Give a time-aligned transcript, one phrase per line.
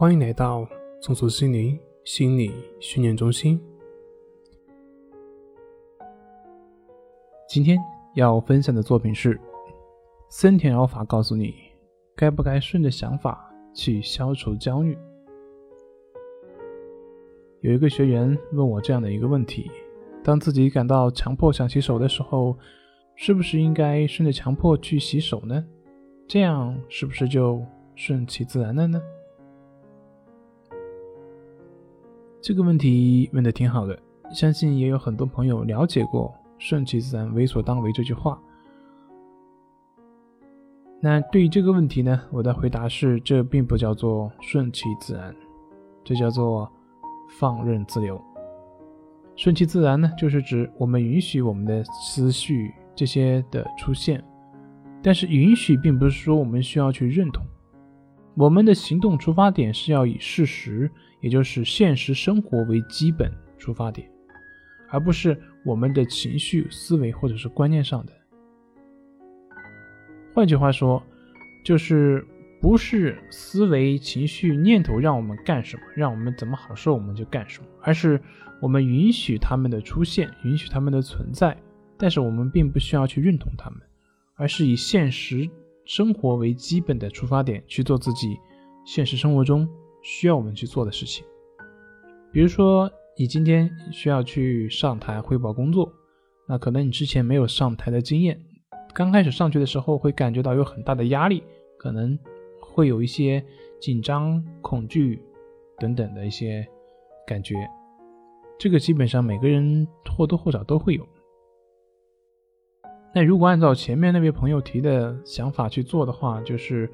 [0.00, 0.66] 欢迎来到
[1.02, 3.60] 松鼠心灵心理训练中心。
[7.46, 7.78] 今天
[8.14, 9.38] 要分享的作品是
[10.30, 11.54] 森田疗法，告诉你
[12.16, 14.96] 该不该顺着想法去消除焦虑。
[17.60, 19.70] 有一个学员问我这样的一个问题：
[20.24, 22.56] 当自己感到强迫想洗手的时候，
[23.16, 25.62] 是不是应该顺着强迫去洗手呢？
[26.26, 27.62] 这样是不是就
[27.94, 28.98] 顺其自然了呢？
[32.42, 33.98] 这个问题问的挺好的，
[34.32, 38.40] 相信也有很多朋友了解过“顺其自然，为所当为”这句话。
[41.02, 45.34] 那对于这个问题呢，我的回答是：这并不叫做顺其自然，
[46.02, 46.70] 这叫做
[47.38, 48.18] 放任自流。
[49.36, 54.22] 顺其自然呢，就是指我们允许我们的思绪这些的出现，
[55.02, 57.44] 但是允许并不是说我们需要去认同。
[58.40, 60.90] 我们的行动出发点是要以事实。
[61.20, 64.10] 也就是现实生活为基本出发点，
[64.88, 68.12] 而不是我们的情绪、思维或者是观念上的。
[70.32, 71.02] 换句话说，
[71.62, 72.26] 就是
[72.58, 78.18] 不是思维、情绪、念头让我们干什么，让我们怎么好受我们就干什么，而是
[78.58, 81.54] 我们允许他们的出现，允许他们的存在，
[81.98, 83.80] 但是我们并不需要去认同他们，
[84.36, 85.46] 而是以现实
[85.90, 88.38] 生活为基本的出发点去做自己
[88.84, 89.68] 现实生活中。
[90.02, 91.26] 需要我们去做的事情，
[92.32, 92.88] 比如说
[93.18, 95.92] 你今天需要去上台汇报工作，
[96.46, 98.40] 那可能你之前没有上台的经验，
[98.94, 101.42] 刚开始上去的时候会感觉到有很大的压力，
[101.76, 102.16] 可能
[102.60, 103.44] 会有一些
[103.80, 105.20] 紧张、恐惧
[105.76, 106.64] 等等的一些
[107.26, 107.56] 感觉，
[108.60, 109.84] 这个基本上每个人
[110.16, 111.04] 或多或少都会有。
[113.14, 116.90] 那如果按照前面那位朋友提的想法去做的话，就是。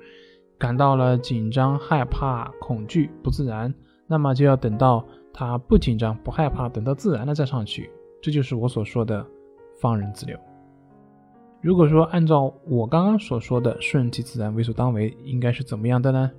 [0.58, 3.74] 感到了紧张、害怕、恐惧、不自然，
[4.06, 7.90] 那么就要等到他不紧张、不害怕，等到自然了再上去。
[8.22, 9.22] 这就是我所说的
[9.78, 10.34] 放任自流。
[11.60, 16.30] 如果说按照我刚刚所说的顺其自然、为所当为，应该是怎么样的呢？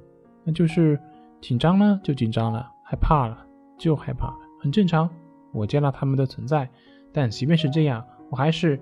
[0.43, 0.99] 那就是
[1.39, 3.45] 紧张了就紧张了，害怕了
[3.77, 5.07] 就害怕了，很正常。
[5.53, 6.67] 我接纳他们的存在，
[7.13, 8.81] 但即便是这样，我还是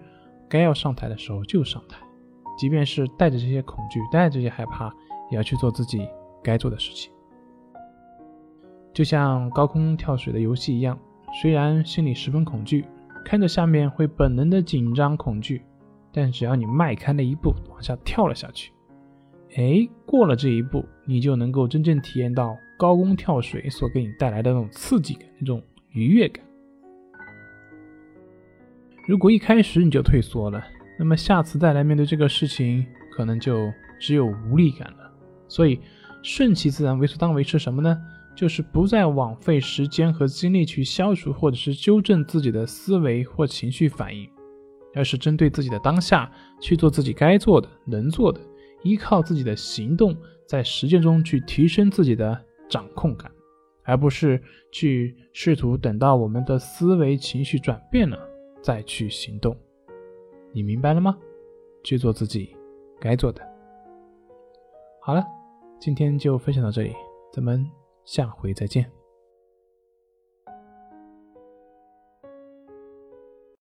[0.49, 1.97] 该要上台的时候就上台，
[2.57, 4.93] 即便是带着这些恐惧、带着这些害怕。
[5.31, 6.07] 也要去做自己
[6.43, 7.11] 该做的事情，
[8.93, 10.95] 就像高空跳水的游戏一样，
[11.41, 12.85] 虽然心里十分恐惧，
[13.25, 15.63] 看着下面会本能的紧张恐惧，
[16.13, 18.71] 但只要你迈开那一步往下跳了下去，
[19.55, 26.45] 哎，过了这一步，你就能够真正体验到高空跳水所给你带来的那种刺激感、那种愉悦感。
[29.07, 30.63] 如果一开始你就退缩了，
[30.97, 35.11] 那么下次再来面对这个事情，可能就只有无力感了。
[35.47, 35.79] 所以，
[36.23, 37.95] 顺其自然，为所当为是什么呢？
[38.35, 44.27] 就是不再枉费时间和精力去消除或者是纠正自己的思维或情绪反应，
[44.95, 46.29] 而是针对自己的当下
[46.59, 48.41] 去做自己该做的、能做的，
[48.83, 50.17] 依靠自己的行动
[50.47, 53.31] 在实践中去提升自己的掌控感，
[53.83, 58.19] 而不是去试图等到我们的思维情绪转变了
[58.65, 59.55] 再去行动。
[60.51, 61.15] 你明白了吗？
[61.83, 62.57] 去做自己
[62.99, 63.47] 该做的。
[64.99, 65.23] 好了。
[65.77, 66.95] 今天就分享到这里，
[67.31, 67.69] 咱们
[68.05, 68.89] 下回再见。